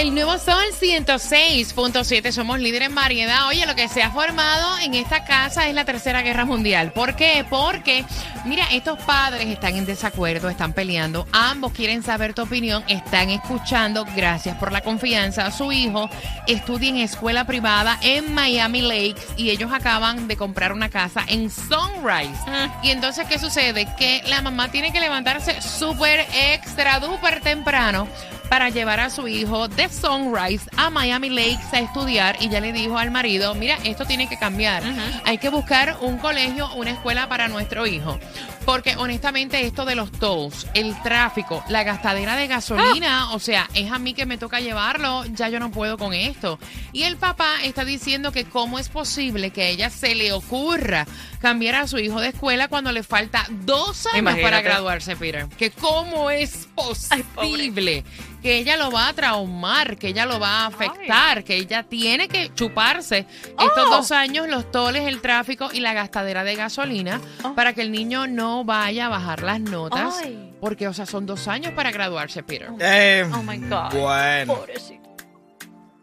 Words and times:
El 0.00 0.14
nuevo 0.14 0.38
Sol 0.38 0.64
106.7, 0.80 2.32
somos 2.32 2.58
líderes 2.58 2.88
en 2.88 2.94
variedad. 2.94 3.48
Oye, 3.48 3.66
lo 3.66 3.74
que 3.74 3.86
se 3.86 4.02
ha 4.02 4.10
formado 4.10 4.78
en 4.78 4.94
esta 4.94 5.24
casa 5.24 5.68
es 5.68 5.74
la 5.74 5.84
Tercera 5.84 6.22
Guerra 6.22 6.46
Mundial. 6.46 6.90
¿Por 6.94 7.16
qué? 7.16 7.44
Porque, 7.50 8.06
mira, 8.46 8.64
estos 8.72 8.98
padres 9.00 9.46
están 9.48 9.76
en 9.76 9.84
desacuerdo, 9.84 10.48
están 10.48 10.72
peleando, 10.72 11.26
ambos 11.32 11.72
quieren 11.72 12.02
saber 12.02 12.32
tu 12.32 12.40
opinión, 12.40 12.82
están 12.88 13.28
escuchando, 13.28 14.06
gracias 14.16 14.56
por 14.56 14.72
la 14.72 14.80
confianza. 14.80 15.50
Su 15.50 15.70
hijo 15.70 16.08
estudia 16.46 16.88
en 16.88 16.96
escuela 16.96 17.46
privada 17.46 17.98
en 18.00 18.32
Miami 18.32 18.80
Lakes 18.80 19.26
y 19.36 19.50
ellos 19.50 19.70
acaban 19.70 20.28
de 20.28 20.36
comprar 20.38 20.72
una 20.72 20.88
casa 20.88 21.26
en 21.28 21.50
Sunrise. 21.50 22.40
Y 22.82 22.88
entonces, 22.88 23.26
¿qué 23.28 23.38
sucede? 23.38 23.86
Que 23.98 24.22
la 24.28 24.40
mamá 24.40 24.70
tiene 24.70 24.92
que 24.92 25.00
levantarse 25.00 25.60
súper 25.60 26.26
extra, 26.32 27.00
duper 27.00 27.42
temprano 27.42 28.08
para 28.50 28.68
llevar 28.68 28.98
a 28.98 29.10
su 29.10 29.28
hijo 29.28 29.68
de 29.68 29.88
Sunrise 29.88 30.68
a 30.76 30.90
Miami 30.90 31.30
Lakes 31.30 31.72
a 31.72 31.78
estudiar 31.78 32.36
y 32.40 32.48
ya 32.48 32.60
le 32.60 32.72
dijo 32.72 32.98
al 32.98 33.12
marido, 33.12 33.54
mira, 33.54 33.78
esto 33.84 34.04
tiene 34.04 34.28
que 34.28 34.36
cambiar. 34.38 34.82
Hay 35.24 35.38
que 35.38 35.50
buscar 35.50 35.96
un 36.00 36.18
colegio, 36.18 36.68
una 36.74 36.90
escuela 36.90 37.28
para 37.28 37.46
nuestro 37.46 37.86
hijo. 37.86 38.18
Porque 38.66 38.96
honestamente 38.96 39.64
esto 39.64 39.84
de 39.84 39.94
los 39.94 40.10
tolls, 40.10 40.66
el 40.74 41.00
tráfico, 41.02 41.64
la 41.68 41.84
gastadera 41.84 42.36
de 42.36 42.48
gasolina, 42.48 43.32
o 43.32 43.38
sea, 43.38 43.68
es 43.74 43.90
a 43.90 43.98
mí 44.00 44.14
que 44.14 44.26
me 44.26 44.36
toca 44.36 44.60
llevarlo, 44.60 45.24
ya 45.26 45.48
yo 45.48 45.60
no 45.60 45.70
puedo 45.70 45.96
con 45.96 46.12
esto. 46.12 46.58
Y 46.92 47.04
el 47.04 47.16
papá 47.16 47.54
está 47.62 47.84
diciendo 47.84 48.32
que 48.32 48.44
cómo 48.44 48.80
es 48.80 48.88
posible 48.88 49.50
que 49.50 49.62
a 49.62 49.68
ella 49.68 49.90
se 49.90 50.16
le 50.16 50.32
ocurra 50.32 51.06
cambiar 51.40 51.76
a 51.76 51.86
su 51.86 51.98
hijo 51.98 52.20
de 52.20 52.28
escuela 52.28 52.66
cuando 52.66 52.90
le 52.90 53.04
falta 53.04 53.46
dos 53.48 54.06
años 54.12 54.38
para 54.40 54.60
graduarse, 54.60 55.14
Peter. 55.14 55.46
Que 55.56 55.70
cómo 55.70 56.30
es 56.30 56.68
posible 56.74 58.04
que 58.42 58.56
ella 58.58 58.76
lo 58.76 58.90
va 58.90 59.08
a 59.08 59.12
traumar, 59.12 59.96
que 59.96 60.08
ella 60.08 60.26
lo 60.26 60.38
va 60.40 60.60
a 60.62 60.66
afectar, 60.66 61.44
que 61.44 61.56
ella 61.56 61.82
tiene 61.82 62.28
que 62.28 62.52
chuparse 62.54 63.26
estos 63.46 63.84
Oh. 63.86 63.90
dos 63.96 64.12
años, 64.12 64.48
los 64.48 64.70
toles, 64.70 65.06
el 65.06 65.20
tráfico 65.20 65.68
y 65.72 65.80
la 65.80 65.92
gastadera 65.92 66.42
de 66.44 66.54
gasolina 66.56 67.20
Oh. 67.44 67.54
para 67.54 67.72
que 67.72 67.82
el 67.82 67.92
niño 67.92 68.26
no 68.26 68.64
vaya 68.64 69.06
a 69.06 69.08
bajar 69.08 69.42
las 69.42 69.60
notas. 69.60 70.14
Ay. 70.24 70.54
Porque, 70.60 70.88
o 70.88 70.92
sea, 70.92 71.06
son 71.06 71.24
dos 71.26 71.48
años 71.48 71.72
para 71.74 71.90
graduarse, 71.90 72.42
Peter. 72.42 72.68
Eh, 72.80 73.24
Oh 73.34 73.42
my 73.42 73.56
God. 73.58 73.92
Bueno. 73.98 74.54
Pobrecito. 74.54 75.00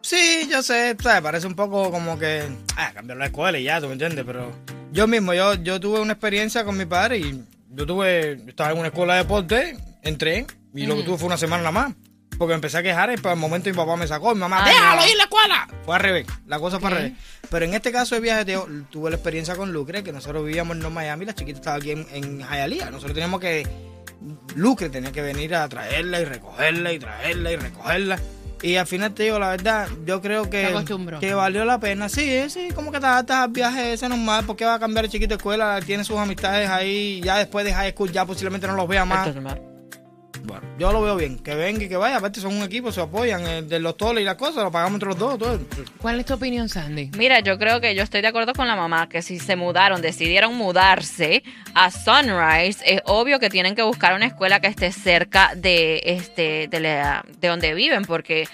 Sí, 0.01 0.47
yo 0.49 0.63
sé, 0.63 0.95
¿sabes? 1.01 1.21
parece 1.21 1.47
un 1.47 1.55
poco 1.55 1.91
como 1.91 2.17
que. 2.17 2.43
Ah, 2.77 2.91
cambiar 2.93 3.17
la 3.17 3.25
escuela 3.25 3.57
y 3.59 3.63
ya, 3.63 3.81
¿tú 3.81 3.87
me 3.87 3.93
entiendes? 3.93 4.23
Pero 4.25 4.53
yo 4.91 5.05
mismo, 5.05 5.33
yo, 5.33 5.55
yo 5.55 5.79
tuve 5.79 5.99
una 5.99 6.13
experiencia 6.13 6.63
con 6.63 6.77
mi 6.77 6.85
padre 6.85 7.17
y 7.19 7.43
yo 7.71 7.85
tuve. 7.85 8.37
yo 8.41 8.49
estaba 8.49 8.71
en 8.71 8.77
una 8.79 8.87
escuela 8.87 9.13
de 9.15 9.19
deporte, 9.23 9.77
entré 10.03 10.45
y 10.73 10.85
lo 10.85 10.95
que 10.95 11.03
tuve 11.03 11.17
fue 11.17 11.27
una 11.27 11.37
semana 11.37 11.63
nada 11.63 11.71
más. 11.71 11.93
Porque 12.37 12.53
empecé 12.53 12.77
a 12.77 12.83
quejar 12.83 13.11
y 13.11 13.17
para 13.17 13.33
el 13.33 13.39
momento 13.39 13.69
mi 13.69 13.75
papá 13.75 13.95
me 13.95 14.07
sacó. 14.07 14.33
Mi 14.35 14.41
mamá, 14.41 14.63
Ay, 14.63 14.73
déjalo 14.73 15.01
no. 15.01 15.07
ir 15.07 15.13
a 15.13 15.17
la 15.17 15.23
escuela. 15.23 15.67
Fue 15.85 15.95
al 15.95 16.01
revés, 16.01 16.27
la 16.45 16.59
cosa 16.59 16.79
fue 16.79 16.89
al 16.89 16.95
revés. 16.95 17.13
Pero 17.49 17.65
en 17.65 17.73
este 17.73 17.91
caso 17.91 18.13
de 18.15 18.21
viaje, 18.21 18.45
tío, 18.45 18.67
tuve 18.91 19.09
la 19.09 19.15
experiencia 19.15 19.55
con 19.55 19.73
Lucre, 19.73 20.03
que 20.03 20.11
nosotros 20.11 20.45
vivíamos 20.45 20.75
en 20.75 20.83
North 20.83 20.93
Miami, 20.93 21.25
la 21.25 21.33
chiquita 21.33 21.57
estaba 21.57 21.77
aquí 21.77 21.91
en, 21.91 22.05
en 22.11 22.39
Hialeah. 22.39 22.91
Nosotros 22.91 23.13
teníamos 23.13 23.39
que. 23.39 23.67
Lucre 24.55 24.89
tenía 24.89 25.11
que 25.11 25.21
venir 25.21 25.55
a 25.55 25.67
traerla 25.69 26.19
y 26.19 26.25
recogerla 26.25 26.91
y 26.93 26.99
traerla 26.99 27.51
y 27.51 27.55
recogerla. 27.55 28.19
Y 28.61 28.75
al 28.75 28.87
final 28.87 29.13
te 29.13 29.23
digo, 29.23 29.37
la 29.37 29.49
verdad, 29.49 29.87
yo 30.05 30.19
creo 30.19 30.49
que, 30.49 30.73
que 31.19 31.33
valió 31.35 31.63
la 31.63 31.79
pena. 31.79 32.09
Sí, 32.09 32.49
sí, 32.49 32.69
como 32.73 32.91
que 32.91 32.99
te 32.99 33.05
adaptas 33.05 33.37
al 33.37 33.49
viaje 33.51 33.93
ese 33.93 34.09
normal, 34.09 34.45
porque 34.47 34.65
va 34.65 34.75
a 34.75 34.79
cambiar 34.79 35.05
el 35.05 35.11
chiquito 35.11 35.29
de 35.29 35.35
escuela, 35.35 35.79
tiene 35.85 36.03
sus 36.03 36.17
amistades 36.17 36.67
ahí, 36.67 37.21
ya 37.23 37.37
después 37.37 37.63
de 37.65 37.73
high 37.73 37.91
school 37.91 38.11
ya 38.11 38.25
posiblemente 38.25 38.65
no 38.65 38.73
los 38.75 38.87
vea 38.87 39.05
más. 39.05 39.29
Bueno, 40.47 40.63
yo 40.79 40.91
lo 40.93 41.01
veo 41.01 41.15
bien, 41.17 41.37
que 41.39 41.53
venga 41.55 41.83
y 41.83 41.89
que 41.89 41.97
vaya, 41.97 42.17
aparte 42.17 42.39
son 42.39 42.55
un 42.55 42.63
equipo, 42.63 42.91
se 42.91 43.01
apoyan, 43.01 43.45
eh, 43.45 43.61
de 43.63 43.79
los 43.79 43.97
toles 43.97 44.21
y 44.21 44.25
las 44.25 44.35
cosas, 44.35 44.63
lo 44.63 44.71
pagamos 44.71 44.95
entre 44.95 45.09
los 45.09 45.17
dos, 45.19 45.37
todo. 45.37 45.59
¿Cuál 46.01 46.19
es 46.21 46.25
tu 46.25 46.33
opinión, 46.35 46.69
Sandy? 46.69 47.11
Mira, 47.17 47.41
yo 47.41 47.57
creo 47.59 47.81
que 47.81 47.93
yo 47.95 48.01
estoy 48.03 48.21
de 48.21 48.27
acuerdo 48.29 48.53
con 48.53 48.67
la 48.67 48.75
mamá 48.77 49.09
que 49.09 49.21
si 49.21 49.39
se 49.39 49.55
mudaron, 49.57 50.01
decidieron 50.01 50.55
mudarse 50.55 51.43
a 51.73 51.91
Sunrise, 51.91 52.81
es 52.85 53.01
obvio 53.05 53.39
que 53.39 53.49
tienen 53.49 53.75
que 53.75 53.83
buscar 53.83 54.13
una 54.15 54.25
escuela 54.25 54.59
que 54.61 54.67
esté 54.67 54.91
cerca 54.91 55.53
de 55.55 56.01
este 56.05 56.67
de, 56.69 56.79
la- 56.79 57.25
de 57.39 57.47
donde 57.49 57.73
viven 57.73 58.05
porque 58.05 58.47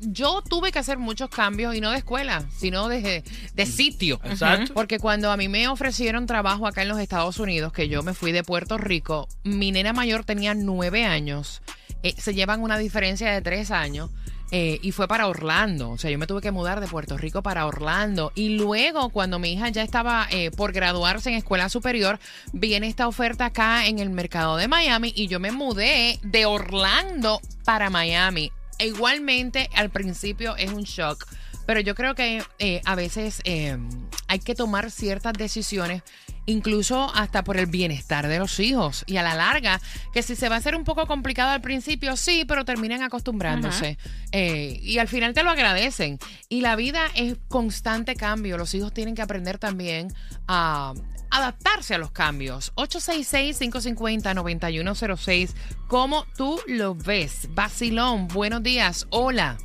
yo 0.00 0.42
tuve 0.42 0.72
que 0.72 0.80
hacer 0.80 0.98
muchos 0.98 1.30
cambios 1.30 1.76
y 1.76 1.80
no 1.80 1.90
de 1.90 1.98
escuela, 1.98 2.44
sino 2.56 2.88
de, 2.88 3.22
de 3.54 3.66
sitio. 3.66 4.20
Exacto. 4.24 4.74
Porque 4.74 4.98
cuando 4.98 5.30
a 5.30 5.36
mí 5.36 5.48
me 5.48 5.68
ofrecieron 5.68 6.26
trabajo 6.26 6.66
acá 6.66 6.82
en 6.82 6.88
los 6.88 6.98
Estados 6.98 7.38
Unidos, 7.38 7.72
que 7.72 7.88
yo 7.88 8.02
me 8.02 8.14
fui 8.14 8.32
de 8.32 8.42
Puerto 8.42 8.78
Rico, 8.78 9.28
mi 9.44 9.70
nena 9.70 9.92
mayor 9.92 10.24
tenía 10.24 10.54
nueve 10.54 11.04
años. 11.04 11.62
Eh, 12.02 12.14
se 12.18 12.34
llevan 12.34 12.62
una 12.62 12.78
diferencia 12.78 13.30
de 13.30 13.42
tres 13.42 13.70
años. 13.70 14.10
Eh, 14.54 14.78
y 14.82 14.92
fue 14.92 15.08
para 15.08 15.28
Orlando. 15.28 15.88
O 15.88 15.98
sea, 15.98 16.10
yo 16.10 16.18
me 16.18 16.26
tuve 16.26 16.42
que 16.42 16.50
mudar 16.50 16.80
de 16.80 16.86
Puerto 16.86 17.16
Rico 17.16 17.42
para 17.42 17.66
Orlando. 17.66 18.32
Y 18.34 18.50
luego, 18.50 19.08
cuando 19.08 19.38
mi 19.38 19.54
hija 19.54 19.70
ya 19.70 19.82
estaba 19.82 20.28
eh, 20.30 20.50
por 20.50 20.72
graduarse 20.72 21.30
en 21.30 21.36
escuela 21.36 21.70
superior, 21.70 22.20
viene 22.52 22.86
esta 22.86 23.08
oferta 23.08 23.46
acá 23.46 23.86
en 23.86 23.98
el 23.98 24.10
mercado 24.10 24.58
de 24.58 24.68
Miami 24.68 25.10
y 25.16 25.26
yo 25.26 25.40
me 25.40 25.52
mudé 25.52 26.20
de 26.22 26.44
Orlando 26.44 27.40
para 27.64 27.88
Miami. 27.88 28.52
E 28.78 28.88
igualmente, 28.88 29.70
al 29.74 29.88
principio 29.88 30.54
es 30.56 30.70
un 30.70 30.82
shock. 30.82 31.26
Pero 31.64 31.80
yo 31.80 31.94
creo 31.94 32.14
que 32.14 32.42
eh, 32.58 32.82
a 32.84 32.94
veces 32.94 33.40
hay 33.46 34.38
que 34.40 34.54
tomar 34.54 34.90
ciertas 34.90 35.32
decisiones, 35.32 36.02
incluso 36.46 37.12
hasta 37.14 37.44
por 37.44 37.56
el 37.56 37.66
bienestar 37.66 38.26
de 38.28 38.38
los 38.38 38.58
hijos. 38.60 39.04
Y 39.06 39.16
a 39.16 39.22
la 39.22 39.34
larga, 39.34 39.80
que 40.12 40.22
si 40.22 40.36
se 40.36 40.48
va 40.48 40.54
a 40.56 40.58
hacer 40.58 40.76
un 40.76 40.84
poco 40.84 41.06
complicado 41.06 41.50
al 41.50 41.60
principio, 41.60 42.16
sí, 42.16 42.46
pero 42.46 42.64
terminan 42.64 43.02
acostumbrándose. 43.02 43.98
Eh, 44.32 44.80
y 44.82 44.96
al 44.98 45.08
final 45.08 45.34
te 45.34 45.42
lo 45.42 45.50
agradecen. 45.50 46.18
Y 46.48 46.62
la 46.62 46.76
vida 46.76 47.08
es 47.14 47.36
constante 47.48 48.14
cambio. 48.14 48.56
Los 48.58 48.74
hijos 48.74 48.92
tienen 48.92 49.14
que 49.14 49.22
aprender 49.22 49.58
también 49.58 50.12
a 50.48 50.92
adaptarse 51.30 51.94
a 51.94 51.98
los 51.98 52.10
cambios. 52.12 52.72
866-550-9106. 52.76 55.54
¿Cómo 55.88 56.26
tú 56.36 56.60
lo 56.66 56.94
ves? 56.94 57.48
Basilón, 57.50 58.28
buenos 58.28 58.62
días. 58.62 59.06
Hola. 59.10 59.56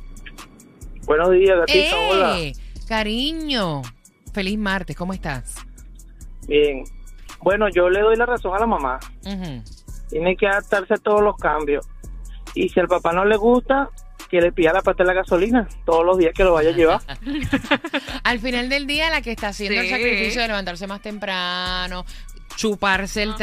Buenos 1.04 1.30
días, 1.32 1.58
gatita. 1.58 1.96
Hola. 1.96 2.40
¡Eh! 2.40 2.54
Cariño. 2.86 3.82
Feliz 4.32 4.58
martes, 4.58 4.96
¿cómo 4.96 5.12
estás? 5.12 5.67
Bien. 6.48 6.82
Bueno, 7.40 7.68
yo 7.68 7.88
le 7.88 8.00
doy 8.00 8.16
la 8.16 8.26
razón 8.26 8.56
a 8.56 8.58
la 8.58 8.66
mamá. 8.66 8.98
Ujú. 9.24 9.62
Tiene 10.10 10.36
que 10.36 10.48
adaptarse 10.48 10.94
a 10.94 10.96
todos 10.96 11.20
los 11.22 11.36
cambios. 11.36 11.86
Y 12.54 12.68
si 12.70 12.80
al 12.80 12.88
papá 12.88 13.12
no 13.12 13.24
le 13.24 13.36
gusta, 13.36 13.88
que 14.28 14.40
le 14.40 14.50
pida 14.52 14.72
la 14.72 14.82
parte 14.82 15.04
de 15.04 15.08
la 15.08 15.14
gasolina 15.14 15.68
todos 15.86 16.04
los 16.04 16.18
días 16.18 16.32
que 16.34 16.42
lo 16.44 16.52
vaya 16.54 16.70
a 16.70 16.72
llevar. 16.72 17.00
Al 18.24 18.38
final 18.40 18.68
del 18.68 18.86
día, 18.86 19.08
la 19.10 19.22
que 19.22 19.30
está 19.32 19.48
haciendo 19.48 19.80
el 19.80 19.88
sacrificio 19.88 20.42
de 20.42 20.48
levantarse 20.48 20.86
más 20.86 21.00
temprano, 21.00 22.04
chuparse 22.56 23.22
el 23.22 23.30
Ah, 23.32 23.36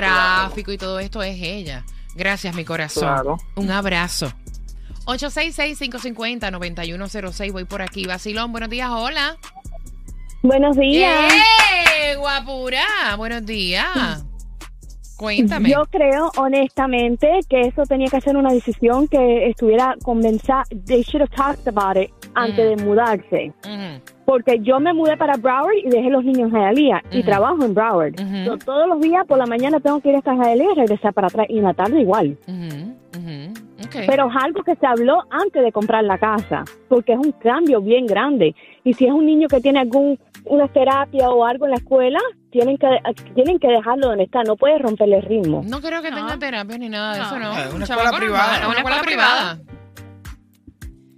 tráfico 0.50 0.72
y 0.72 0.78
todo 0.78 1.00
esto 1.00 1.24
es 1.24 1.38
ella. 1.42 1.84
Gracias, 2.16 2.54
mi 2.56 2.64
corazón. 2.66 3.04
Claro. 3.04 3.38
Un 3.56 3.72
abrazo. 3.72 4.32
866-550-9106. 5.06 7.52
Voy 7.52 7.66
por 7.66 7.82
aquí. 7.82 8.06
Basilón, 8.06 8.52
buenos 8.52 8.70
días. 8.70 8.90
Hola. 8.92 9.38
Buenos 10.42 10.78
días. 10.78 11.34
¡Eh, 11.34 12.16
guapura! 12.18 12.84
Buenos 13.18 13.46
días. 13.46 14.26
Cuéntame. 15.18 15.70
Yo 15.70 15.86
creo 15.90 16.30
honestamente 16.38 17.40
que 17.50 17.62
eso 17.62 17.84
tenía 17.84 18.10
que 18.10 18.20
ser 18.20 18.36
una 18.36 18.52
decisión 18.52 19.08
que 19.08 19.48
estuviera 19.48 19.96
convencida. 20.04 20.64
They 20.86 21.04
should 21.04 21.22
have 21.22 21.34
talked 21.36 21.68
about 21.68 21.96
it 21.98 22.12
antes 22.36 22.66
Mm. 22.66 22.76
de 22.78 22.84
mudarse. 22.86 23.54
Ujú, 23.66 24.02
Porque 24.26 24.60
yo 24.60 24.80
me 24.82 24.94
mudé 24.94 25.16
para 25.16 25.38
Broward 25.38 25.76
y 25.86 25.90
dejé 25.90 26.10
los 26.10 26.24
niños 26.26 26.52
en 26.52 26.60
Hialeah 26.60 27.02
y 27.12 27.20
Ujú. 27.20 27.26
trabajo 27.28 27.64
en 27.64 27.74
Broward. 27.74 28.14
Ujú. 28.20 28.46
So, 28.46 28.58
todos 28.58 28.88
los 28.90 29.00
días 29.00 29.26
por 29.26 29.38
la 29.38 29.46
mañana 29.46 29.80
tengo 29.80 30.02
que 30.02 30.10
ir 30.10 30.16
hasta 30.18 30.34
Hialeah 30.36 30.74
y 30.74 30.76
regresar 30.80 31.14
para 31.14 31.28
atrás 31.28 31.46
y 31.50 31.60
en 31.60 31.64
la 31.64 31.74
tarde 31.74 32.02
igual. 32.02 32.38
ujú, 32.48 33.54
Pero 34.08 34.28
es 34.30 34.36
algo 34.44 34.64
que 34.64 34.76
se 34.76 34.86
habló 34.86 35.24
antes 35.30 35.64
de 35.64 35.72
comprar 35.72 36.04
la 36.04 36.18
casa, 36.18 36.64
porque 36.90 37.14
es 37.14 37.20
un 37.20 37.32
cambio 37.34 37.82
bien 37.82 38.06
grande. 38.06 38.54
Y 38.84 38.94
si 38.94 39.06
es 39.06 39.12
un 39.12 39.26
niño 39.26 39.48
que 39.48 39.60
tiene 39.62 39.80
algún 39.80 40.20
una 40.46 40.68
terapia 40.68 41.30
o 41.32 41.44
algo 41.46 41.66
en 41.66 41.72
la 41.72 41.78
escuela, 41.78 42.20
tienen 42.52 42.78
que 42.78 42.88
tienen 43.34 43.58
que 43.60 43.68
dejarlo 43.68 44.10
donde 44.10 44.26
está, 44.26 44.44
no 44.44 44.56
puede 44.56 44.78
romperle 44.78 45.18
el 45.18 45.24
ritmo. 45.24 45.64
No 45.66 45.82
creo 45.82 46.02
que 46.04 46.12
No. 46.12 46.18
tenga 46.18 46.38
terapia 46.38 46.78
ni 46.78 46.90
nada 46.90 47.14
de 47.14 47.20
No. 47.20 47.26
eso, 47.26 47.40
¿no? 47.40 47.58
Es 47.58 47.74
una 47.74 47.86
escuela 47.86 48.12
privada. 48.12 48.68
una 48.68 48.78
escuela 48.78 49.02
privada. 49.02 49.60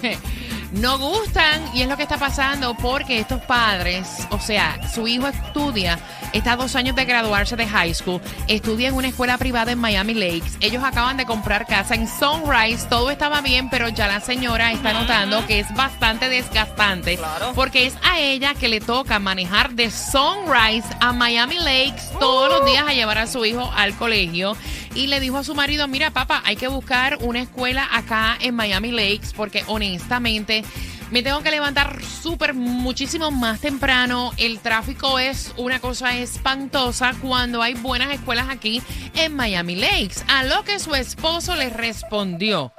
no 0.73 0.97
gustan. 0.97 1.63
Y 1.73 1.81
es 1.81 1.87
lo 1.87 1.97
que 1.97 2.03
está 2.03 2.17
pasando 2.17 2.75
porque 2.75 3.19
estos 3.19 3.41
padres, 3.41 4.07
o 4.29 4.39
sea, 4.39 4.79
su 4.93 5.07
hijo 5.07 5.27
estudia, 5.27 5.99
está 6.33 6.53
a 6.53 6.55
dos 6.57 6.75
años 6.75 6.95
de 6.95 7.05
graduarse 7.05 7.55
de 7.55 7.67
high 7.67 7.93
school, 7.93 8.21
estudia 8.47 8.89
en 8.89 8.95
una 8.95 9.07
escuela 9.07 9.37
privada 9.37 9.71
en 9.71 9.79
Miami 9.79 10.13
Lakes. 10.13 10.57
Ellos 10.59 10.83
acaban 10.83 11.17
de 11.17 11.25
comprar 11.25 11.65
casa 11.65 11.95
en 11.95 12.07
Sunrise, 12.07 12.87
todo 12.89 13.11
estaba 13.11 13.41
bien, 13.41 13.69
pero 13.69 13.89
ya 13.89 14.07
la 14.07 14.19
señora 14.19 14.71
está 14.71 14.93
notando 14.93 15.45
que 15.47 15.59
es 15.59 15.73
bastante 15.75 16.29
desgastante 16.29 17.19
porque 17.55 17.85
es 17.85 17.95
a 18.03 18.19
ella 18.19 18.53
que 18.53 18.67
le 18.67 18.79
toca 18.79 19.19
manejar 19.19 19.73
de 19.73 19.91
Sunrise 19.91 20.87
a 20.99 21.13
Miami 21.13 21.57
Lakes 21.57 22.03
todos 22.19 22.49
los 22.49 22.65
días 22.65 22.85
a 22.87 22.93
llevar 22.93 23.17
a 23.17 23.27
su 23.27 23.45
hijo 23.45 23.71
al 23.75 23.95
colegio. 23.95 24.55
Y 24.95 25.07
le 25.07 25.19
dijo 25.19 25.39
a 25.39 25.43
su 25.43 25.55
marido, 25.55 25.87
mira 25.87 26.11
papá, 26.11 26.43
hay 26.45 26.55
que 26.55 26.67
buscar 26.67 27.17
una 27.21 27.41
escuela 27.41 27.87
acá 27.91 28.37
en 28.39 28.53
Miami 28.53 28.91
Lakes 28.91 29.33
porque 29.35 29.63
honestamente 29.67 30.62
me 31.11 31.21
tengo 31.21 31.41
que 31.43 31.51
levantar 31.51 32.03
súper 32.03 32.53
muchísimo 32.55 33.29
más 33.29 33.59
temprano. 33.59 34.31
El 34.37 34.59
tráfico 34.59 35.19
es 35.19 35.53
una 35.57 35.79
cosa 35.79 36.17
espantosa 36.17 37.13
cuando 37.21 37.61
hay 37.61 37.75
buenas 37.75 38.11
escuelas 38.11 38.47
aquí 38.49 38.81
en 39.15 39.35
Miami 39.35 39.75
Lakes. 39.75 40.23
A 40.27 40.43
lo 40.43 40.63
que 40.63 40.79
su 40.79 40.95
esposo 40.95 41.55
le 41.55 41.69
respondió 41.69 42.73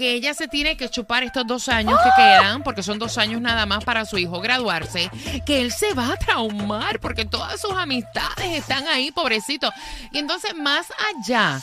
que 0.00 0.14
ella 0.14 0.32
se 0.32 0.48
tiene 0.48 0.76
que 0.78 0.88
chupar 0.88 1.22
estos 1.24 1.46
dos 1.46 1.68
años 1.68 1.98
que 2.02 2.10
quedan, 2.16 2.62
porque 2.62 2.82
son 2.82 2.98
dos 2.98 3.18
años 3.18 3.40
nada 3.40 3.66
más 3.66 3.84
para 3.84 4.06
su 4.06 4.16
hijo 4.16 4.40
graduarse, 4.40 5.10
que 5.44 5.60
él 5.60 5.72
se 5.72 5.92
va 5.92 6.14
a 6.14 6.16
traumar 6.16 7.00
porque 7.00 7.26
todas 7.26 7.60
sus 7.60 7.72
amistades 7.72 8.46
están 8.46 8.88
ahí, 8.88 9.12
pobrecito. 9.12 9.70
Y 10.10 10.18
entonces, 10.18 10.54
más 10.56 10.86
allá 11.14 11.60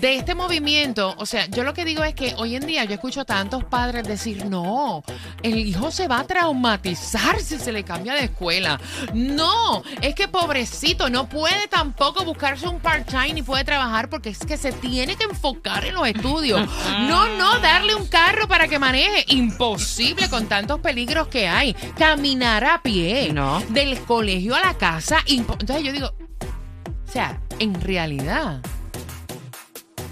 de 0.00 0.16
este 0.16 0.34
movimiento, 0.34 1.14
o 1.18 1.26
sea, 1.26 1.46
yo 1.46 1.64
lo 1.64 1.74
que 1.74 1.84
digo 1.84 2.02
es 2.04 2.14
que 2.14 2.34
hoy 2.38 2.56
en 2.56 2.66
día 2.66 2.84
yo 2.84 2.94
escucho 2.94 3.20
a 3.20 3.24
tantos 3.24 3.64
padres 3.64 4.04
decir, 4.06 4.44
no, 4.46 5.02
el 5.42 5.56
hijo 5.58 5.90
se 5.90 6.08
va 6.08 6.20
a 6.20 6.24
traumatizar 6.26 7.40
si 7.40 7.58
se 7.58 7.72
le 7.72 7.84
cambia 7.84 8.14
de 8.14 8.24
escuela. 8.24 8.80
No, 9.14 9.82
es 10.00 10.14
que 10.14 10.28
pobrecito, 10.28 11.10
no 11.10 11.28
puede 11.28 11.68
tampoco 11.68 12.24
buscarse 12.24 12.68
un 12.68 12.80
part-time 12.80 13.34
ni 13.34 13.42
puede 13.42 13.64
trabajar 13.64 14.08
porque 14.08 14.30
es 14.30 14.38
que 14.38 14.56
se 14.56 14.72
tiene 14.72 15.16
que 15.16 15.24
enfocar 15.24 15.84
en 15.84 15.94
los 15.94 16.06
estudios. 16.06 16.68
No, 17.08 17.28
no, 17.36 17.58
darle 17.60 17.94
un 17.94 18.06
carro 18.06 18.48
para 18.48 18.68
que 18.68 18.78
maneje. 18.78 19.24
Imposible 19.28 20.28
con 20.28 20.46
tantos 20.46 20.80
peligros 20.80 21.28
que 21.28 21.48
hay. 21.48 21.74
Caminar 21.96 22.64
a 22.64 22.82
pie 22.82 23.32
No. 23.32 23.60
del 23.70 24.00
colegio 24.00 24.54
a 24.54 24.60
la 24.60 24.74
casa. 24.74 25.18
Entonces 25.26 25.82
yo 25.82 25.92
digo, 25.92 26.12
o 27.08 27.12
sea, 27.12 27.40
en 27.58 27.80
realidad. 27.80 28.60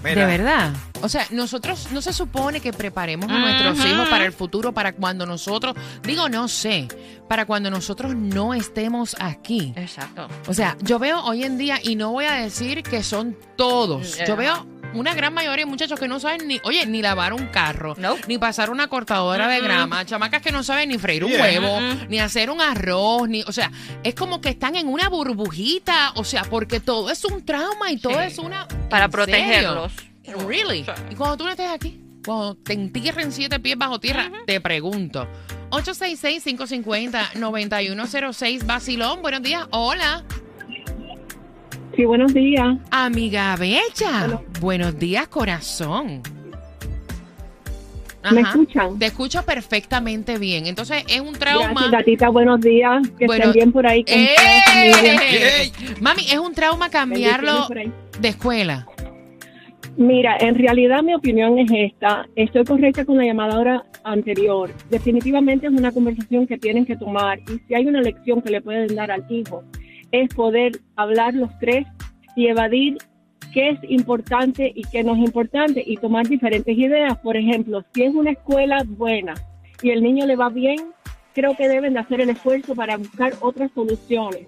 Mira, 0.02 0.26
De 0.26 0.38
verdad. 0.38 0.72
O 1.02 1.08
sea, 1.08 1.26
nosotros 1.30 1.88
no 1.92 2.00
se 2.02 2.12
supone 2.12 2.60
que 2.60 2.72
preparemos 2.72 3.30
a 3.30 3.38
nuestros 3.38 3.86
hijos 3.86 4.08
para 4.08 4.24
el 4.24 4.32
futuro, 4.32 4.72
para 4.72 4.92
cuando 4.92 5.24
nosotros, 5.26 5.74
digo 6.02 6.28
no 6.28 6.46
sé, 6.48 6.88
para 7.28 7.46
cuando 7.46 7.70
nosotros 7.70 8.14
no 8.14 8.52
estemos 8.54 9.16
aquí. 9.18 9.72
Exacto. 9.76 10.28
O 10.46 10.54
sea, 10.54 10.76
yo 10.82 10.98
veo 10.98 11.22
hoy 11.24 11.44
en 11.44 11.56
día, 11.58 11.78
y 11.82 11.96
no 11.96 12.12
voy 12.12 12.26
a 12.26 12.32
decir 12.34 12.82
que 12.82 13.02
son 13.02 13.36
todos, 13.56 14.16
Yeah. 14.16 14.26
yo 14.26 14.36
veo 14.36 14.66
una 14.94 15.14
gran 15.14 15.32
mayoría 15.34 15.64
de 15.64 15.70
muchachos 15.70 15.98
que 16.00 16.08
no 16.08 16.18
saben 16.20 16.46
ni, 16.48 16.60
oye, 16.64 16.86
ni 16.86 17.02
lavar 17.02 17.32
un 17.32 17.46
carro, 17.48 17.96
ni 18.26 18.38
pasar 18.38 18.70
una 18.70 18.88
cortadora 18.88 19.48
de 19.48 19.60
grama, 19.60 20.04
chamacas 20.04 20.42
que 20.42 20.52
no 20.52 20.62
saben 20.62 20.88
ni 20.88 20.98
freír 20.98 21.24
un 21.24 21.30
Yeah. 21.30 21.42
huevo, 21.42 21.78
ni 22.08 22.18
hacer 22.18 22.50
un 22.50 22.60
arroz, 22.60 23.28
ni, 23.28 23.42
o 23.42 23.52
sea, 23.52 23.70
es 24.02 24.14
como 24.14 24.40
que 24.40 24.48
están 24.50 24.74
en 24.76 24.88
una 24.88 25.08
burbujita, 25.08 26.12
o 26.16 26.24
sea, 26.24 26.42
porque 26.44 26.80
todo 26.80 27.10
es 27.10 27.24
un 27.24 27.44
trauma 27.44 27.90
y 27.92 27.98
todo 27.98 28.14
Sí. 28.14 28.18
es 28.26 28.38
una... 28.38 28.66
Para 28.88 29.08
protegerlos. 29.08 29.92
Really? 30.46 30.84
Sí. 30.84 30.90
Y 31.10 31.14
cuando 31.14 31.36
tú 31.36 31.44
no 31.44 31.50
estés 31.50 31.68
aquí, 31.70 32.00
cuando 32.24 32.54
te 32.56 32.72
entierren 32.74 33.32
siete 33.32 33.58
pies 33.60 33.76
bajo 33.78 33.98
tierra, 34.00 34.30
te 34.46 34.60
pregunto. 34.60 35.26
866-550-9106, 35.70 38.66
Basilón, 38.66 39.22
buenos 39.22 39.42
días. 39.42 39.66
Hola, 39.70 40.24
Sí, 41.94 42.04
buenos 42.04 42.32
días. 42.32 42.78
amiga 42.90 43.56
bella. 43.56 44.24
Hola. 44.24 44.42
Buenos 44.60 44.98
días, 44.98 45.28
corazón. 45.28 46.22
¿Me 48.32 48.42
escuchan? 48.42 48.98
Te 48.98 49.06
escucho 49.06 49.42
perfectamente 49.44 50.38
bien. 50.38 50.66
Entonces, 50.66 51.04
es 51.08 51.20
un 51.20 51.32
trauma. 51.32 51.68
Gracias, 51.68 51.90
gatita. 51.90 52.28
Buenos 52.28 52.60
días. 52.60 53.08
Que 53.18 53.26
Bueno, 53.26 53.44
estén 53.46 53.52
bien 53.54 53.72
por 53.72 53.86
ahí 53.86 54.04
con 54.04 54.14
¡Eh! 54.14 54.28
Ey. 54.76 55.72
Mami, 56.00 56.22
es 56.30 56.38
un 56.38 56.52
trauma 56.52 56.90
cambiarlo 56.90 57.66
de 58.20 58.28
escuela. 58.28 58.86
Mira, 59.96 60.36
en 60.38 60.54
realidad 60.54 61.02
mi 61.02 61.14
opinión 61.14 61.58
es 61.58 61.70
esta. 61.72 62.26
Estoy 62.36 62.64
correcta 62.64 63.04
con 63.04 63.16
la 63.16 63.24
llamadora 63.24 63.84
anterior. 64.04 64.70
Definitivamente 64.90 65.66
es 65.66 65.72
una 65.72 65.90
conversación 65.90 66.46
que 66.46 66.58
tienen 66.58 66.86
que 66.86 66.96
tomar 66.96 67.38
y 67.40 67.58
si 67.66 67.74
hay 67.74 67.86
una 67.86 68.00
lección 68.00 68.40
que 68.42 68.50
le 68.50 68.60
pueden 68.60 68.94
dar 68.94 69.10
al 69.10 69.24
hijo 69.28 69.64
es 70.12 70.34
poder 70.34 70.80
hablar 70.96 71.34
los 71.34 71.50
tres 71.58 71.86
y 72.36 72.46
evadir 72.46 72.98
qué 73.52 73.70
es 73.70 73.78
importante 73.88 74.72
y 74.74 74.82
qué 74.90 75.02
no 75.02 75.14
es 75.14 75.18
importante 75.18 75.82
y 75.84 75.96
tomar 75.96 76.28
diferentes 76.28 76.76
ideas. 76.76 77.18
Por 77.18 77.36
ejemplo, 77.36 77.84
si 77.92 78.04
es 78.04 78.14
una 78.14 78.30
escuela 78.30 78.84
buena 78.86 79.34
y 79.82 79.90
el 79.90 80.02
niño 80.02 80.26
le 80.26 80.36
va 80.36 80.48
bien, 80.48 80.78
creo 81.34 81.56
que 81.56 81.68
deben 81.68 81.94
de 81.94 82.00
hacer 82.00 82.20
el 82.20 82.30
esfuerzo 82.30 82.74
para 82.74 82.96
buscar 82.96 83.32
otras 83.40 83.70
soluciones. 83.72 84.46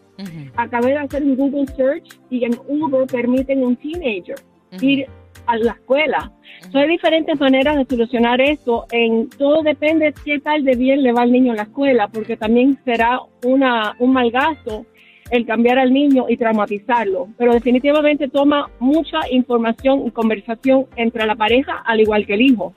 Acabé 0.57 0.91
de 0.91 0.99
hacer 0.99 1.23
un 1.23 1.37
Google 1.37 1.67
search 1.75 2.21
y 2.31 2.45
en 2.45 2.53
Uber 2.69 3.07
permiten 3.07 3.65
un 3.65 3.77
teenager 3.77 4.37
ir 4.81 5.07
a 5.47 5.57
la 5.57 5.73
escuela. 5.73 6.33
So, 6.71 6.79
hay 6.79 6.89
diferentes 6.89 7.39
maneras 7.41 7.77
de 7.77 7.85
solucionar 7.87 8.41
esto. 8.41 8.87
En 8.93 9.29
todo 9.31 9.63
depende 9.63 10.07
de 10.07 10.15
qué 10.25 10.39
tal 10.39 10.65
de 10.65 10.77
bien 10.77 11.03
le 11.03 11.13
va 11.13 11.23
al 11.23 11.33
niño 11.33 11.53
en 11.53 11.57
la 11.57 11.65
escuela, 11.65 12.09
porque 12.09 12.37
también 12.37 12.79
será 12.85 13.21
una 13.45 13.97
un 13.99 14.13
mal 14.13 14.31
gasto 14.31 14.87
el 15.33 15.45
cambiar 15.47 15.79
al 15.79 15.93
niño 15.93 16.27
y 16.29 16.37
traumatizarlo. 16.37 17.29
Pero 17.37 17.55
definitivamente 17.55 18.29
toma 18.29 18.69
mucha 18.79 19.19
información 19.31 20.07
y 20.07 20.11
conversación 20.13 20.87
entre 20.97 21.27
la 21.27 21.35
pareja, 21.35 21.83
al 21.85 22.01
igual 22.01 22.25
que 22.27 22.35
el 22.35 22.43
hijo. 22.43 22.75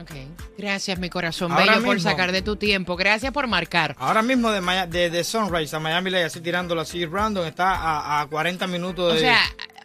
Ok. 0.00 0.10
Gracias, 0.58 0.98
mi 0.98 1.10
corazón 1.10 1.52
Ahora 1.52 1.72
bello, 1.74 1.84
por 1.84 1.94
mismo. 1.96 2.10
sacar 2.10 2.32
de 2.32 2.40
tu 2.42 2.56
tiempo. 2.56 2.96
Gracias 2.96 3.32
por 3.32 3.46
marcar. 3.46 3.94
Ahora 3.98 4.22
mismo 4.22 4.50
de, 4.50 4.60
Maya- 4.60 4.86
de, 4.86 5.10
de 5.10 5.24
Sunrise 5.24 5.74
a 5.74 5.80
Miami 5.80 6.10
Lake, 6.10 6.24
así 6.24 6.40
tirándolo 6.40 6.80
así 6.82 7.04
random, 7.04 7.44
está 7.46 7.74
a, 7.74 8.20
a 8.22 8.26
40 8.26 8.66
minutos 8.66 9.12
de... 9.14 9.18
O 9.18 9.20
sea, 9.20 9.38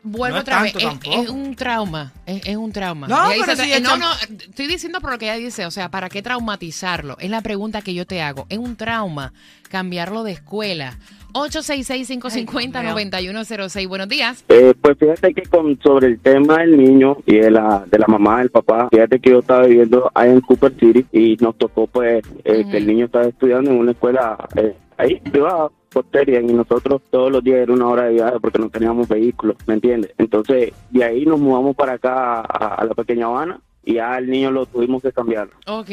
vuelvo 0.03 0.35
no 0.35 0.37
es 0.37 0.41
otra 0.43 0.61
vez. 0.63 0.75
Es, 0.75 0.83
tampoco. 0.83 1.21
es 1.23 1.29
un 1.29 1.55
trauma. 1.55 2.13
Es, 2.25 2.45
es 2.47 2.55
un 2.55 2.71
trauma. 2.71 3.07
No, 3.07 3.17
pero 3.29 3.51
dice, 3.51 3.63
si 3.65 3.73
eh, 3.73 3.79
no, 3.81 3.97
no, 3.97 4.09
estoy 4.13 4.67
diciendo 4.67 5.01
por 5.01 5.11
lo 5.11 5.17
que 5.17 5.25
ella 5.25 5.35
dice. 5.35 5.65
O 5.65 5.71
sea, 5.71 5.89
¿para 5.89 6.07
qué 6.07 6.21
traumatizarlo? 6.21 7.17
Es 7.19 7.29
la 7.29 7.41
pregunta 7.41 7.81
que 7.81 7.93
yo 7.93 8.05
te 8.05 8.21
hago. 8.21 8.45
¿Es 8.49 8.57
un 8.57 8.75
trauma 8.77 9.33
cambiarlo 9.69 10.23
de 10.23 10.31
escuela? 10.33 10.97
866-550-9106. 11.33 13.88
Buenos 13.88 14.09
días. 14.09 14.43
Eh, 14.50 14.73
pues 14.81 14.97
fíjate 14.97 15.33
que 15.33 15.43
con 15.43 15.79
sobre 15.81 16.07
el 16.07 16.19
tema 16.19 16.57
del 16.59 16.77
niño 16.77 17.17
y 17.25 17.38
de 17.38 17.51
la 17.51 17.85
de 17.89 18.00
la 18.00 18.07
mamá 18.07 18.39
del 18.39 18.50
papá, 18.50 18.89
fíjate 18.91 19.19
que 19.19 19.29
yo 19.31 19.39
estaba 19.39 19.65
viviendo 19.65 20.11
ahí 20.13 20.31
en 20.31 20.41
Cooper 20.41 20.73
City 20.79 21.05
y 21.11 21.38
nos 21.38 21.57
tocó 21.57 21.88
pues 21.88 22.23
eh, 22.43 22.65
que 22.69 22.77
el 22.77 22.88
niño 22.88 23.05
estaba 23.05 23.25
estudiando 23.25 23.71
en 23.71 23.77
una 23.77 23.91
escuela 23.91 24.38
eh, 24.55 24.75
ahí 24.97 25.19
privada 25.19 25.69
y 25.93 26.53
nosotros 26.53 27.01
todos 27.09 27.29
los 27.29 27.43
días 27.43 27.57
era 27.57 27.73
una 27.73 27.88
hora 27.88 28.03
de 28.03 28.13
viaje 28.13 28.39
porque 28.39 28.59
no 28.59 28.69
teníamos 28.69 29.09
vehículo, 29.09 29.57
¿me 29.67 29.73
entiendes? 29.73 30.13
Entonces, 30.17 30.71
de 30.89 31.03
ahí 31.03 31.25
nos 31.25 31.38
mudamos 31.38 31.75
para 31.75 31.93
acá 31.93 32.39
a, 32.39 32.75
a 32.75 32.85
la 32.85 32.93
pequeña 32.93 33.25
Habana 33.25 33.59
y 33.83 33.95
ya 33.95 34.17
el 34.17 34.29
niño 34.29 34.51
lo 34.51 34.65
tuvimos 34.65 35.01
que 35.01 35.11
cambiar. 35.11 35.47
Ok, 35.65 35.89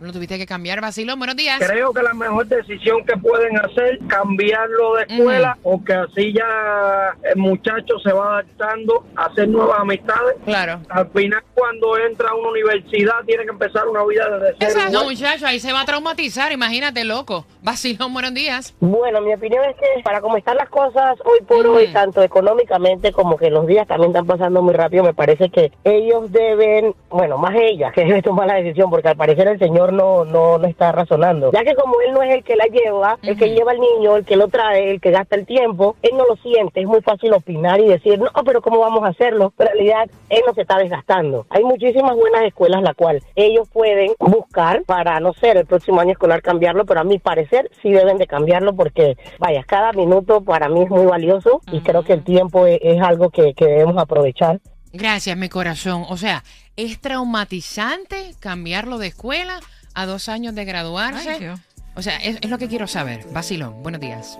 lo 0.00 0.12
tuviste 0.12 0.38
que 0.38 0.46
cambiar. 0.46 0.80
Basilón, 0.80 1.18
buenos 1.18 1.36
días. 1.36 1.58
Creo 1.66 1.92
que 1.92 2.02
la 2.02 2.12
mejor 2.12 2.46
decisión 2.46 3.04
que 3.04 3.16
pueden 3.16 3.56
hacer 3.58 3.98
cambiarlo 4.06 4.96
de 4.96 5.02
escuela 5.04 5.56
porque 5.62 5.94
así 5.94 6.32
ya 6.32 7.16
el 7.22 7.36
muchacho 7.36 7.98
se 8.02 8.12
va 8.12 8.38
adaptando 8.38 9.06
a 9.16 9.26
hacer 9.26 9.48
nuevas 9.48 9.80
amistades. 9.80 10.36
Claro. 10.44 10.80
Al 10.88 11.08
final 11.10 11.42
cuando 11.54 11.98
entra 11.98 12.28
a 12.30 12.34
una 12.34 12.50
universidad 12.50 13.24
tiene 13.26 13.44
que 13.44 13.50
empezar 13.50 13.88
una 13.88 14.04
vida 14.04 14.28
desde 14.28 14.56
cero. 14.58 14.70
Exacto, 14.70 14.90
igual. 14.90 15.06
muchacho, 15.06 15.46
ahí 15.46 15.60
se 15.60 15.72
va 15.72 15.82
a 15.82 15.84
traumatizar, 15.86 16.52
imagínate, 16.52 17.04
loco. 17.04 17.46
Basilón, 17.62 18.12
buenos 18.12 18.34
días. 18.34 18.74
Bueno, 18.80 19.20
mi 19.20 19.32
opinión 19.32 19.64
es 19.64 19.76
que 19.76 20.02
para 20.02 20.20
cómo 20.20 20.36
están 20.36 20.56
las 20.56 20.68
cosas 20.68 21.16
hoy 21.24 21.40
por 21.46 21.66
hoy, 21.66 21.88
tanto 21.92 22.22
económicamente 22.22 23.12
como 23.12 23.36
que 23.36 23.50
los 23.50 23.66
días 23.66 23.86
también 23.86 24.10
están 24.10 24.26
pasando 24.26 24.60
muy 24.62 24.74
rápido, 24.74 25.04
me 25.04 25.14
parece 25.14 25.48
que 25.48 25.72
ellos 25.84 26.30
deben, 26.32 26.94
bueno, 27.08 27.21
más 27.38 27.54
ella, 27.54 27.90
que 27.92 28.04
debe 28.04 28.22
tomar 28.22 28.46
la 28.46 28.54
decisión, 28.54 28.90
porque 28.90 29.08
al 29.08 29.16
parecer 29.16 29.48
el 29.48 29.58
señor 29.58 29.92
no, 29.92 30.24
no, 30.24 30.58
no 30.58 30.66
está 30.66 30.92
razonando. 30.92 31.50
Ya 31.52 31.64
que 31.64 31.74
como 31.74 31.94
él 32.06 32.12
no 32.12 32.22
es 32.22 32.34
el 32.34 32.44
que 32.44 32.56
la 32.56 32.66
lleva, 32.66 33.18
el 33.22 33.36
que 33.36 33.50
lleva 33.50 33.72
al 33.72 33.80
niño, 33.80 34.16
el 34.16 34.24
que 34.24 34.36
lo 34.36 34.48
trae, 34.48 34.90
el 34.90 35.00
que 35.00 35.10
gasta 35.10 35.36
el 35.36 35.46
tiempo, 35.46 35.96
él 36.02 36.12
no 36.16 36.24
lo 36.26 36.36
siente, 36.36 36.80
es 36.80 36.86
muy 36.86 37.00
fácil 37.02 37.32
opinar 37.32 37.80
y 37.80 37.88
decir, 37.88 38.18
no, 38.18 38.30
pero 38.44 38.62
¿cómo 38.62 38.78
vamos 38.80 39.02
a 39.04 39.08
hacerlo? 39.08 39.52
Pero 39.56 39.70
en 39.70 39.76
realidad 39.76 40.10
él 40.28 40.40
no 40.46 40.54
se 40.54 40.62
está 40.62 40.78
desgastando. 40.78 41.46
Hay 41.50 41.64
muchísimas 41.64 42.16
buenas 42.16 42.42
escuelas 42.44 42.82
la 42.82 42.94
cual 42.94 43.22
ellos 43.34 43.68
pueden 43.72 44.12
buscar 44.18 44.82
para, 44.84 45.20
no 45.20 45.32
sé, 45.34 45.50
el 45.50 45.66
próximo 45.66 46.00
año 46.00 46.12
escolar 46.12 46.42
cambiarlo, 46.42 46.84
pero 46.84 47.00
a 47.00 47.04
mi 47.04 47.18
parecer 47.18 47.70
sí 47.82 47.90
deben 47.92 48.18
de 48.18 48.26
cambiarlo 48.26 48.74
porque, 48.74 49.16
vaya, 49.38 49.62
cada 49.64 49.92
minuto 49.92 50.42
para 50.42 50.68
mí 50.68 50.82
es 50.82 50.90
muy 50.90 51.06
valioso 51.06 51.60
y 51.70 51.80
creo 51.80 52.02
que 52.02 52.12
el 52.12 52.24
tiempo 52.24 52.66
es, 52.66 52.78
es 52.82 53.00
algo 53.00 53.30
que, 53.30 53.54
que 53.54 53.66
debemos 53.66 53.96
aprovechar. 53.98 54.60
Gracias, 54.92 55.36
mi 55.36 55.48
corazón. 55.48 56.04
O 56.08 56.16
sea, 56.16 56.42
es 56.76 57.00
traumatizante 57.00 58.34
cambiarlo 58.40 58.98
de 58.98 59.08
escuela 59.08 59.60
a 59.94 60.06
dos 60.06 60.28
años 60.28 60.54
de 60.54 60.64
graduarse. 60.64 61.54
O 61.94 62.02
sea, 62.02 62.16
es, 62.16 62.38
es 62.40 62.50
lo 62.50 62.58
que 62.58 62.68
quiero 62.68 62.86
saber. 62.86 63.26
Basilón, 63.32 63.82
buenos 63.82 64.00
días. 64.00 64.38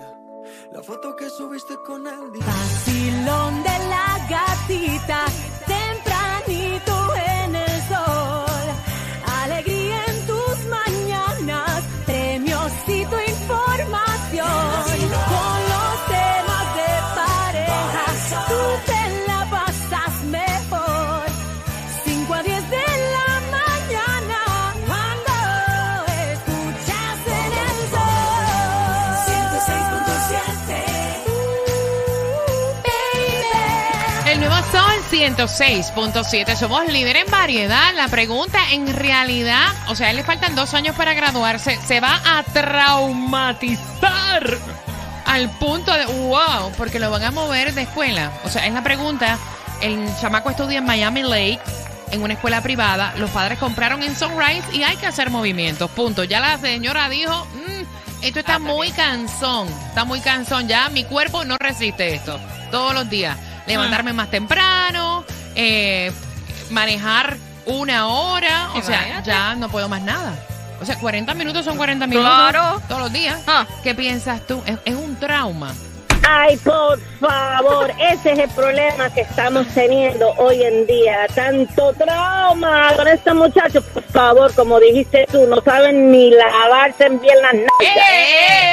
La 0.73 0.81
foto 0.81 1.15
que 1.15 1.29
subiste 1.29 1.75
con 1.85 2.05
él. 2.07 2.39
Vacilón 2.39 3.63
de 3.63 3.69
la 3.89 4.27
gatita, 4.29 5.25
106.7. 35.23 36.55
Somos 36.57 36.85
líder 36.87 37.15
en 37.15 37.31
variedad. 37.31 37.93
La 37.95 38.09
pregunta, 38.09 38.59
en 38.71 38.93
realidad, 38.93 39.67
o 39.87 39.95
sea, 39.95 40.07
a 40.07 40.09
él 40.09 40.17
le 40.17 40.23
faltan 40.23 40.53
dos 40.53 40.73
años 40.73 40.97
para 40.97 41.13
graduarse. 41.13 41.79
Se 41.87 42.01
va 42.01 42.19
a 42.25 42.43
traumatizar 42.43 43.79
al 45.25 45.49
punto 45.51 45.93
de 45.93 46.05
wow, 46.05 46.73
porque 46.77 46.99
lo 46.99 47.09
van 47.09 47.23
a 47.23 47.31
mover 47.31 47.73
de 47.73 47.83
escuela. 47.83 48.33
O 48.43 48.49
sea, 48.49 48.67
es 48.67 48.73
la 48.73 48.83
pregunta. 48.83 49.39
El 49.81 50.09
chamaco 50.19 50.49
estudia 50.49 50.79
en 50.79 50.85
Miami 50.85 51.23
Lake. 51.23 51.61
En 52.11 52.21
una 52.21 52.33
escuela 52.33 52.61
privada, 52.61 53.13
los 53.17 53.29
padres 53.29 53.57
compraron 53.59 54.03
en 54.03 54.17
Sunrise 54.17 54.63
y 54.73 54.83
hay 54.83 54.97
que 54.97 55.07
hacer 55.07 55.29
movimientos. 55.29 55.89
Punto. 55.91 56.25
Ya 56.25 56.41
la 56.41 56.57
señora 56.57 57.07
dijo: 57.07 57.45
"Mm, 57.45 57.83
Esto 58.25 58.39
está 58.39 58.59
muy 58.59 58.91
cansón. 58.91 59.69
Está 59.87 60.03
muy 60.03 60.19
cansón. 60.19 60.67
Ya 60.67 60.89
mi 60.89 61.05
cuerpo 61.05 61.45
no 61.45 61.57
resiste 61.57 62.13
esto. 62.13 62.37
Todos 62.71 62.93
los 62.93 63.09
días. 63.09 63.37
Levantarme 63.67 64.13
más 64.13 64.29
temprano, 64.29 65.23
eh, 65.55 66.11
manejar 66.69 67.37
una 67.65 68.07
hora. 68.07 68.69
O 68.75 68.81
sea, 68.81 69.21
ya 69.23 69.55
no 69.55 69.69
puedo 69.69 69.87
más 69.89 70.01
nada. 70.01 70.33
O 70.81 70.85
sea, 70.85 70.97
40 70.99 71.33
minutos 71.33 71.63
son 71.63 71.77
40 71.77 72.07
minutos. 72.07 72.29
Claro. 72.29 72.81
Todos 72.89 73.01
los 73.03 73.13
días. 73.13 73.39
Ah. 73.47 73.65
¿Qué 73.83 73.95
piensas 73.95 74.45
tú? 74.45 74.61
Es, 74.65 74.77
es 74.85 74.95
un 74.95 75.15
trauma. 75.17 75.73
Ay, 76.25 76.55
por 76.57 76.99
favor, 77.19 77.91
ese 78.11 78.31
es 78.31 78.39
el 78.39 78.49
problema 78.51 79.09
que 79.13 79.21
estamos 79.21 79.67
teniendo 79.67 80.29
hoy 80.37 80.63
en 80.63 80.87
día. 80.87 81.27
Tanto 81.35 81.93
trauma 81.93 82.93
con 82.95 83.07
este 83.09 83.33
muchacho. 83.33 83.81
Por 83.81 84.03
favor, 84.03 84.53
como 84.55 84.79
dijiste 84.79 85.25
tú, 85.31 85.45
no 85.47 85.61
saben 85.61 86.11
ni 86.11 86.31
lavarse 86.31 87.09
bien 87.09 87.41
las 87.41 87.53
¡Eh, 87.53 87.57
nalgas. 87.57 87.97
eh, 87.97 88.72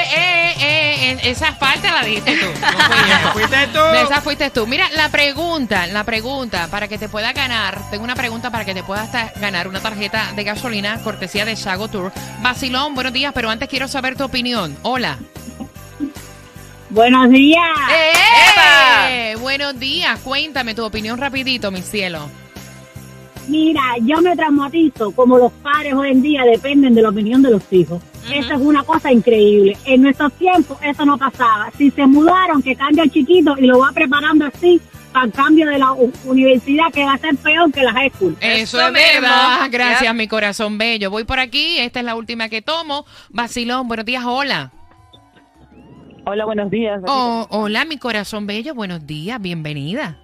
eh! 1.11 1.29
Esa 1.31 1.57
parte 1.57 1.89
la 1.89 2.03
dijiste 2.03 2.37
tú. 2.37 2.47
No 2.61 2.71
fui 2.71 3.09
yo. 3.09 3.31
¿Fuiste 3.33 3.67
tú? 3.67 3.79
Esa 3.79 4.21
fuiste 4.21 4.49
tú. 4.49 4.67
Mira, 4.67 4.89
la 4.95 5.09
pregunta, 5.09 5.87
la 5.87 6.03
pregunta 6.03 6.67
para 6.69 6.87
que 6.87 6.97
te 6.97 7.09
pueda 7.09 7.33
ganar, 7.33 7.89
tengo 7.89 8.03
una 8.03 8.15
pregunta 8.15 8.49
para 8.49 8.65
que 8.65 8.73
te 8.73 8.83
puedas 8.83 9.09
ganar 9.39 9.67
una 9.67 9.79
tarjeta 9.79 10.31
de 10.35 10.43
gasolina 10.43 11.01
cortesía 11.03 11.45
de 11.45 11.55
Shago 11.55 11.87
Tour. 11.87 12.11
Basilón, 12.41 12.95
buenos 12.95 13.13
días, 13.13 13.31
pero 13.33 13.49
antes 13.49 13.67
quiero 13.69 13.87
saber 13.87 14.15
tu 14.15 14.23
opinión. 14.23 14.77
Hola. 14.83 15.17
Buenos 16.89 17.29
días. 17.29 17.61
¡Eh! 17.89 19.35
Buenos 19.39 19.79
días, 19.79 20.19
cuéntame 20.19 20.75
tu 20.75 20.83
opinión 20.83 21.17
rapidito, 21.17 21.71
mi 21.71 21.81
cielo. 21.81 22.29
Mira, 23.47 23.81
yo 24.01 24.21
me 24.21 24.35
traumatizo 24.35 25.11
como 25.11 25.37
los 25.37 25.51
padres 25.53 25.93
hoy 25.93 26.11
en 26.11 26.21
día 26.21 26.43
dependen 26.43 26.93
de 26.93 27.01
la 27.01 27.09
opinión 27.09 27.41
de 27.41 27.51
los 27.51 27.63
hijos. 27.71 28.01
Eso 28.33 28.53
es 28.53 28.59
una 28.59 28.83
cosa 28.83 29.11
increíble. 29.11 29.77
En 29.85 30.03
nuestros 30.03 30.33
tiempos 30.33 30.77
eso 30.81 31.05
no 31.05 31.17
pasaba. 31.17 31.71
Si 31.77 31.91
se 31.91 32.05
mudaron, 32.05 32.61
que 32.61 32.75
cambia 32.75 33.03
el 33.03 33.11
chiquito 33.11 33.55
y 33.57 33.65
lo 33.67 33.79
va 33.79 33.91
preparando 33.93 34.45
así 34.45 34.79
para 35.11 35.25
el 35.25 35.31
cambio 35.31 35.67
de 35.67 35.77
la 35.77 35.91
universidad 36.25 36.91
que 36.93 37.03
va 37.03 37.13
a 37.13 37.17
ser 37.17 37.35
peor 37.37 37.71
que 37.71 37.83
la 37.83 37.91
high 37.91 38.09
school. 38.11 38.35
Eso, 38.39 38.77
Eso 38.77 38.87
es 38.87 38.93
verdad. 38.93 39.67
Gracias, 39.69 40.15
mi 40.15 40.27
corazón 40.27 40.77
bello. 40.77 41.11
Voy 41.11 41.23
por 41.23 41.39
aquí. 41.39 41.79
Esta 41.79 41.99
es 41.99 42.05
la 42.05 42.15
última 42.15 42.49
que 42.49 42.61
tomo. 42.61 43.05
Basilón, 43.29 43.87
buenos 43.87 44.05
días. 44.05 44.23
Hola. 44.25 44.71
Hola, 46.25 46.45
buenos 46.45 46.69
días. 46.69 47.01
Oh, 47.07 47.47
hola, 47.49 47.83
mi 47.85 47.97
corazón 47.97 48.45
bello. 48.45 48.75
Buenos 48.75 49.05
días. 49.05 49.41
Bienvenida. 49.41 50.17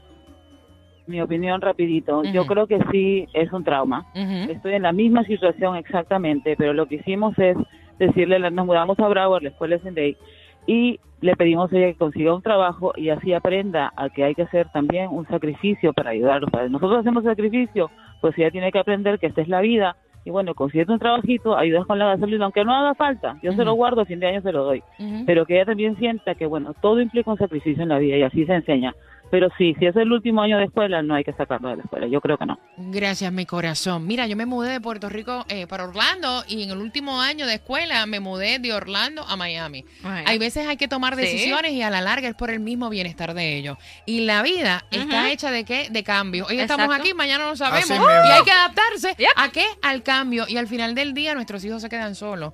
Mi 1.08 1.22
opinión 1.22 1.62
rapidito. 1.62 2.24
Yo 2.24 2.46
creo 2.46 2.68
que 2.68 2.80
sí 2.92 3.26
es 3.34 3.52
un 3.52 3.64
trauma. 3.64 4.06
Estoy 4.14 4.74
en 4.74 4.84
la 4.84 4.92
misma 4.92 5.24
situación 5.24 5.76
exactamente, 5.78 6.56
pero 6.58 6.74
lo 6.74 6.86
que 6.86 6.96
hicimos 6.96 7.38
es 7.40 7.56
decirle, 8.00 8.40
nos 8.40 8.66
mudamos 8.66 9.00
a 9.00 9.08
Broward, 9.08 9.44
la 9.44 9.50
escuela 9.50 9.76
es 9.76 9.86
en 9.86 9.96
Day, 9.96 10.18
y 10.66 11.00
le 11.22 11.36
pedimos 11.36 11.72
a 11.72 11.78
ella 11.78 11.88
que 11.88 11.98
consiga 11.98 12.36
un 12.36 12.42
trabajo 12.42 12.94
y 12.96 13.10
así 13.10 13.34
aprenda 13.34 13.92
a 13.96 14.10
que 14.10 14.24
hay 14.24 14.36
que 14.36 14.44
hacer 14.44 14.70
también 14.72 15.10
un 15.10 15.26
sacrificio 15.28 15.94
para 15.94 16.12
ayudar 16.12 16.38
a 16.38 16.40
los 16.42 16.52
padres. 16.52 16.70
Nosotros 16.70 17.00
hacemos 17.00 17.24
sacrificio, 17.24 17.90
pues 18.22 18.38
ella 18.38 18.52
tiene 18.52 18.72
que 18.72 18.80
aprender 18.80 19.18
que 19.18 19.28
esta 19.28 19.42
es 19.42 19.48
la 19.48 19.62
vida. 19.62 19.96
Y 20.26 20.30
bueno, 20.30 20.54
consigue 20.56 20.86
un 20.92 21.00
trabajito, 21.00 21.58
ayudas 21.58 21.86
con 21.86 21.98
la 21.98 22.08
gasolina, 22.08 22.44
aunque 22.44 22.66
no 22.66 22.76
haga 22.76 22.94
falta. 22.96 23.38
Yo 23.42 23.54
se 23.54 23.64
lo 23.64 23.74
guardo, 23.76 24.02
a 24.02 24.06
fin 24.06 24.20
de 24.20 24.28
año 24.28 24.42
se 24.42 24.52
lo 24.52 24.66
doy. 24.66 24.84
Pero 25.26 25.46
que 25.46 25.56
ella 25.56 25.66
también 25.66 25.96
sienta 25.96 26.36
que, 26.36 26.46
bueno, 26.46 26.74
todo 26.82 27.00
implica 27.00 27.32
un 27.32 27.38
sacrificio 27.38 27.82
en 27.82 27.90
la 27.90 27.98
vida 27.98 28.18
y 28.18 28.24
así 28.24 28.46
se 28.46 28.54
enseña. 28.54 28.94
Pero 29.30 29.50
sí, 29.58 29.76
si 29.78 29.86
es 29.86 29.96
el 29.98 30.12
último 30.12 30.42
año 30.42 30.58
de 30.58 30.66
escuela, 30.66 31.02
no 31.02 31.14
hay 31.16 31.24
que 31.26 31.34
sacarlo 31.34 31.70
de 31.70 31.76
la 31.78 31.84
escuela. 31.84 32.08
Yo 32.08 32.22
creo 32.22 32.38
que 32.38 32.46
no. 32.46 32.58
Gracias, 32.78 33.32
mi 33.34 33.46
corazón. 33.46 34.08
Mira, 34.08 34.26
yo 34.26 34.38
me 34.38 34.46
mudé 34.46 34.72
de 34.72 34.80
Puerto 34.80 35.10
Rico 35.10 35.46
eh, 35.50 35.68
para 35.68 35.84
Orlando 35.84 36.44
y 36.48 36.64
en 36.64 36.70
el 36.72 36.78
último 36.78 37.20
año 37.22 37.46
de 37.46 37.56
escuela 37.56 38.06
me 38.06 38.20
mudé 38.22 38.60
de 38.60 38.72
Orlando 38.74 39.24
a 39.24 39.36
Miami. 39.36 39.84
Ay. 40.04 40.24
Hay 40.28 40.38
veces 40.38 40.66
hay 40.68 40.78
que 40.78 40.88
tomar 40.88 41.16
Sí. 41.16 41.22
decisiones 41.22 41.74
y 41.74 41.82
a 41.82 41.90
la 41.90 42.00
larga 42.00 42.30
es 42.30 42.36
por 42.36 42.50
el 42.52 42.60
mismo 42.62 42.90
bienestar 42.90 43.34
de 43.34 43.58
ellos. 43.58 43.78
Y 44.06 44.22
la 44.26 44.42
vida 44.44 44.86
está 44.92 45.30
hecha 45.32 45.52
de 45.52 45.66
qué? 45.66 45.88
De 45.92 46.04
cambio. 46.04 46.46
Hoy 46.48 46.60
estamos 46.60 46.94
aquí, 46.96 47.14
mañana 47.14 47.46
no 47.48 47.56
sabemos. 47.58 47.90
Y 47.90 48.32
hay 48.32 48.44
que 48.44 48.52
adaptarse. 48.52 49.14
Yep. 49.18 49.30
¿A 49.36 49.50
qué? 49.50 49.66
Al 49.82 50.04
cambio. 50.04 50.46
Y 50.48 50.56
al 50.58 50.68
final 50.68 50.96
del 50.96 51.14
día 51.14 51.34
nuestros 51.36 51.64
hijos 51.66 51.82
se 51.82 51.90
quedan 51.90 52.16
solos. 52.16 52.54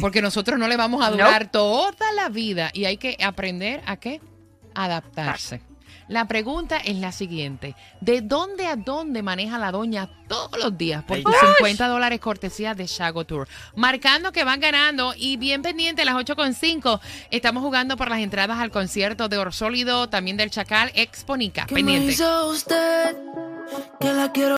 Porque 0.00 0.20
nosotros 0.20 0.58
no 0.58 0.68
le 0.68 0.76
vamos 0.76 1.00
a 1.02 1.10
Nope. 1.10 1.22
durar 1.22 1.50
toda 1.50 2.12
la 2.14 2.28
vida. 2.28 2.70
Y 2.74 2.84
hay 2.84 2.98
que 2.98 3.16
aprender 3.24 3.80
a 3.86 3.96
qué? 3.96 4.20
Adaptarse. 4.74 5.60
La 6.08 6.26
pregunta 6.26 6.76
es 6.76 6.96
la 6.96 7.10
siguiente. 7.10 7.74
¿De 8.00 8.20
dónde 8.20 8.66
a 8.66 8.76
dónde 8.76 9.22
maneja 9.22 9.58
la 9.58 9.72
doña 9.72 10.08
todos 10.28 10.58
los 10.58 10.76
días 10.78 11.02
por 11.04 11.20
tus 11.20 11.32
Dios. 11.32 11.56
50 11.58 11.88
dólares 11.88 12.20
cortesía 12.20 12.74
de 12.74 12.86
Shago 12.86 13.24
Tour? 13.24 13.48
Marcando 13.74 14.32
que 14.32 14.44
van 14.44 14.60
ganando 14.60 15.14
y 15.16 15.36
bien 15.36 15.62
pendiente 15.62 16.02
a 16.02 16.04
las 16.04 16.14
8.5 16.14 17.00
estamos 17.30 17.62
jugando 17.62 17.96
por 17.96 18.08
las 18.08 18.20
entradas 18.20 18.58
al 18.58 18.70
concierto 18.70 19.28
de 19.28 19.38
Orsólido, 19.38 20.08
también 20.08 20.36
del 20.36 20.50
Chacal 20.50 20.92
Exponica. 20.94 21.66
Pendiente. 21.66 22.16
usted 22.48 23.16
que 23.98 24.12
la 24.12 24.30
quiero 24.30 24.54